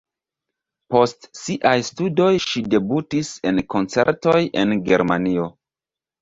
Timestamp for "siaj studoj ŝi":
1.39-2.63